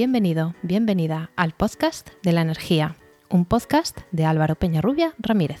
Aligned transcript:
Bienvenido, 0.00 0.54
bienvenida 0.62 1.32
al 1.34 1.50
podcast 1.50 2.10
de 2.22 2.30
la 2.30 2.42
energía, 2.42 2.94
un 3.30 3.44
podcast 3.44 3.98
de 4.12 4.26
Álvaro 4.26 4.54
Peñarrubia 4.54 5.12
Ramírez. 5.18 5.60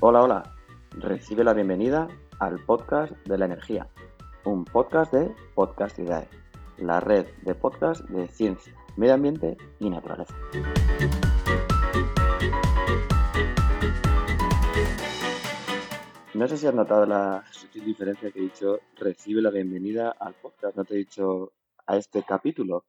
Hola, 0.00 0.24
hola. 0.24 0.54
Recibe 0.90 1.44
la 1.44 1.52
bienvenida 1.52 2.08
al 2.40 2.58
podcast 2.64 3.12
de 3.28 3.38
la 3.38 3.44
energía, 3.44 3.86
un 4.44 4.64
podcast 4.64 5.12
de 5.12 5.32
Podcastidae, 5.54 6.26
la 6.78 7.00
red 7.00 7.26
de 7.42 7.54
podcast 7.54 8.02
de 8.08 8.28
ciencia, 8.28 8.74
medio 8.96 9.14
ambiente 9.14 9.56
y 9.78 9.90
naturaleza. 9.90 10.34
No 16.34 16.46
sé 16.46 16.58
si 16.58 16.66
has 16.66 16.74
notado 16.74 17.06
la 17.06 17.44
sutil 17.50 17.84
diferencia 17.84 18.30
que 18.30 18.38
he 18.38 18.42
dicho, 18.42 18.80
recibe 18.96 19.40
la 19.40 19.50
bienvenida 19.50 20.14
al 20.20 20.34
podcast, 20.34 20.76
no 20.76 20.84
te 20.84 20.94
he 20.94 20.98
dicho 20.98 21.52
a 21.86 21.96
este 21.96 22.22
capítulo. 22.24 22.84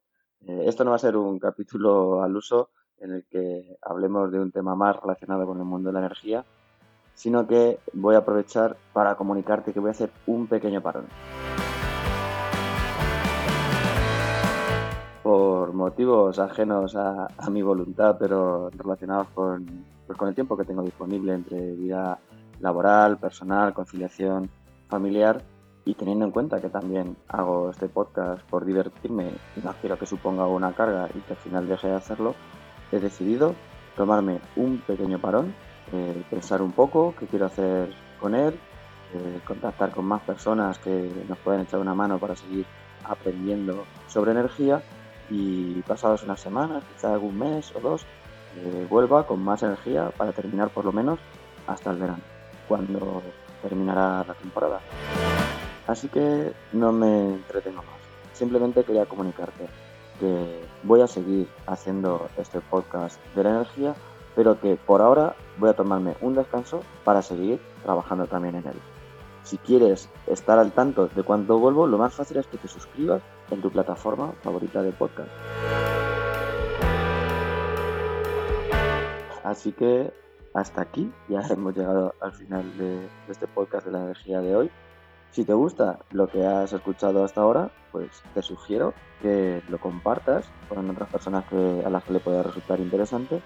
Eh, 0.46 0.64
esto 0.66 0.84
no 0.84 0.90
va 0.90 0.98
a 0.98 1.00
ser 1.00 1.16
un 1.16 1.40
capítulo 1.40 2.22
al 2.22 2.36
uso 2.36 2.72
en 3.00 3.14
el 3.14 3.26
que 3.26 3.78
hablemos 3.82 4.32
de 4.32 4.40
un 4.40 4.52
tema 4.52 4.76
más 4.76 4.98
relacionado 5.00 5.46
con 5.46 5.60
el 5.60 5.64
mundo 5.64 5.90
de 5.90 5.94
la 5.94 6.00
energía, 6.00 6.46
sino 7.14 7.48
que 7.48 7.80
voy 7.94 8.16
a 8.16 8.20
aprovechar 8.20 8.76
para 8.92 9.16
comunicarte 9.16 9.72
que 9.72 9.80
voy 9.80 9.90
a 9.90 9.92
hacer 9.92 10.12
un 10.26 10.48
pequeño 10.48 10.82
parón. 10.82 11.08
Por 15.28 15.74
motivos 15.74 16.40
ajenos 16.40 16.96
a, 16.96 17.28
mi 17.52 17.62
voluntad, 17.62 18.16
pero 18.18 18.70
relacionados 18.70 19.28
con, 19.34 19.84
pues 20.06 20.18
con 20.18 20.30
el 20.30 20.34
tiempo 20.34 20.56
que 20.56 20.64
tengo 20.64 20.84
disponible 20.84 21.34
entre 21.34 21.74
vida 21.74 22.18
laboral, 22.62 23.18
personal, 23.18 23.74
conciliación 23.74 24.50
familiar 24.88 25.44
y 25.84 25.96
teniendo 25.96 26.24
en 26.24 26.32
cuenta 26.32 26.62
que 26.62 26.70
también 26.70 27.18
hago 27.28 27.72
este 27.72 27.90
podcast 27.90 28.42
por 28.50 28.64
divertirme 28.64 29.32
y 29.58 29.66
no 29.66 29.74
quiero 29.82 30.00
que 30.00 30.06
suponga 30.06 30.48
una 30.48 30.72
carga 30.72 31.10
y 31.14 31.20
que 31.20 31.34
al 31.34 31.40
final 31.40 31.68
deje 31.68 31.90
de 31.90 31.96
hacerlo, 31.96 32.34
he 32.94 33.00
decidido 33.02 33.54
tomarme 33.98 34.40
un 34.56 34.78
pequeño 34.78 35.20
parón 35.20 35.54
eh, 35.92 36.24
pensar 36.30 36.62
un 36.62 36.72
poco 36.72 37.14
qué 37.20 37.28
quiero 37.28 37.48
hacer 37.48 37.94
con 38.22 38.34
él, 38.34 38.58
eh, 39.14 39.42
contactar 39.46 39.92
con 39.92 40.06
más 40.06 40.22
personas 40.22 40.80
que 40.80 41.12
nos 41.28 41.38
pueden 41.40 41.64
echar 41.64 41.82
una 41.82 41.94
mano 41.94 42.18
para 42.18 42.38
seguir 42.38 42.66
aprendiendo 43.04 43.84
sobre 44.08 44.32
energía 44.32 44.82
y 45.30 45.82
pasados 45.84 46.24
unas 46.24 46.40
semanas, 46.40 46.84
quizá 46.94 47.14
algún 47.14 47.38
mes 47.38 47.74
o 47.76 47.80
dos, 47.80 48.06
eh, 48.58 48.88
vuelva 48.90 49.26
con 49.26 49.44
más 49.44 49.64
energía 49.64 50.10
para 50.16 50.32
terminar 50.32 50.70
por 50.70 50.86
lo 50.86 50.92
menos 50.92 51.20
hasta 51.68 51.92
el 51.92 51.98
verano, 51.98 52.24
cuando 52.68 53.22
terminará 53.62 54.24
la 54.28 54.34
temporada. 54.34 54.80
Así 55.88 56.08
que 56.10 56.54
no 56.74 56.92
me 56.92 57.34
entretengo 57.34 57.84
más, 57.84 58.00
simplemente 58.34 58.84
quería 58.84 59.06
comunicarte 59.06 59.68
que 60.20 60.66
voy 60.84 61.02
a 61.02 61.08
seguir 61.08 61.48
haciendo 61.68 62.28
este 62.38 62.60
podcast 62.62 63.20
de 63.36 63.44
la 63.44 63.50
energía 63.50 63.96
pero 64.38 64.62
que 64.62 64.76
por 64.76 65.02
ahora 65.02 65.36
voy 65.58 65.72
a 65.72 65.74
tomarme 65.74 66.16
un 66.22 66.36
descanso 66.36 66.84
para 67.04 67.24
seguir 67.24 67.60
trabajando 67.82 68.28
también 68.28 68.54
en 68.54 68.68
él. 68.68 68.80
Si 69.42 69.58
quieres 69.58 70.12
estar 70.28 70.60
al 70.60 70.74
tanto 70.74 71.08
de 71.08 71.24
cuándo 71.24 71.58
vuelvo, 71.58 71.88
lo 71.88 71.98
más 71.98 72.14
fácil 72.14 72.38
es 72.38 72.46
que 72.46 72.60
te 72.60 72.68
suscribas 72.68 73.24
en 73.52 73.62
tu 73.62 73.70
plataforma 73.72 74.34
favorita 74.42 74.82
de 74.82 74.92
podcast. 74.92 75.30
Así 79.44 79.72
que 79.72 80.12
hasta 80.54 80.82
aquí 80.82 81.12
ya 81.30 81.42
hemos 81.50 81.76
llegado 81.76 82.14
al 82.20 82.34
final 82.34 82.78
de 82.78 83.08
este 83.30 83.48
podcast 83.48 83.86
de 83.86 83.92
la 83.94 84.00
energía 84.00 84.42
de 84.42 84.56
hoy. 84.56 84.72
Si 85.32 85.44
te 85.44 85.54
gusta 85.54 86.00
lo 86.12 86.28
que 86.28 86.46
has 86.46 86.74
escuchado 86.74 87.24
hasta 87.24 87.42
ahora, 87.42 87.70
pues 87.92 88.24
te 88.34 88.42
sugiero 88.42 88.94
que 89.22 89.62
lo 89.70 89.78
compartas 89.78 90.46
con 90.68 90.90
otras 90.90 91.10
personas 91.10 91.46
a 91.52 91.90
las 91.90 92.04
que 92.04 92.14
le 92.14 92.20
pueda 92.20 92.44
resultar 92.44 92.80
interesante 92.80 93.42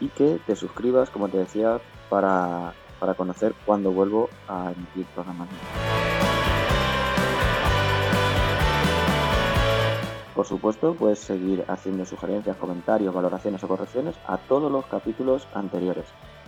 y 0.00 0.08
que 0.08 0.40
te 0.46 0.56
suscribas, 0.56 1.10
como 1.10 1.28
te 1.28 1.38
decía, 1.38 1.80
para, 2.08 2.72
conocer 3.16 3.54
cuándo 3.66 3.92
vuelvo 3.92 4.30
a 4.48 4.72
emitir 4.72 5.06
programas. 5.14 5.48
Por 10.44 10.50
supuesto, 10.50 10.94
puedes 10.94 11.20
seguir 11.20 11.64
haciendo 11.68 12.04
sugerencias, 12.04 12.58
comentarios, 12.58 13.14
valoraciones 13.14 13.64
o 13.64 13.66
correcciones 13.66 14.14
a 14.26 14.36
todos 14.36 14.70
los 14.70 14.84
capítulos 14.84 15.48
anteriores. 15.54 16.04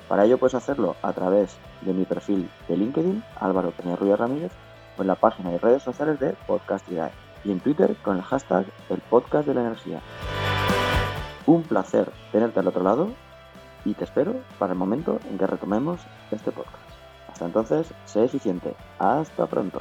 Para 0.06 0.26
ello 0.26 0.36
puedes 0.36 0.54
hacerlo 0.54 0.96
a 1.00 1.14
través 1.14 1.56
de 1.80 1.94
mi 1.94 2.04
perfil 2.04 2.46
de 2.68 2.76
LinkedIn, 2.76 3.24
Álvaro 3.40 3.70
Peñarruya 3.70 4.16
Ramírez, 4.16 4.52
o 4.98 5.00
en 5.00 5.08
la 5.08 5.14
página 5.14 5.50
de 5.50 5.56
redes 5.56 5.82
sociales 5.82 6.20
de 6.20 6.34
Podcast 6.46 6.86
y 7.42 7.50
en 7.50 7.60
Twitter 7.60 7.96
con 8.02 8.18
el 8.18 8.22
hashtag 8.22 8.66
El 8.90 9.00
Podcast 9.00 9.48
de 9.48 9.54
la 9.54 9.62
Energía. 9.62 10.02
Un 11.46 11.62
placer 11.62 12.12
tenerte 12.32 12.60
al 12.60 12.68
otro 12.68 12.82
lado 12.82 13.08
y 13.86 13.94
te 13.94 14.04
espero 14.04 14.34
para 14.58 14.74
el 14.74 14.78
momento 14.78 15.20
en 15.30 15.38
que 15.38 15.46
retomemos 15.46 16.02
este 16.30 16.52
podcast. 16.52 16.84
Hasta 17.32 17.46
entonces, 17.46 17.94
sé 18.04 18.24
eficiente. 18.24 18.76
Hasta 18.98 19.46
pronto. 19.46 19.80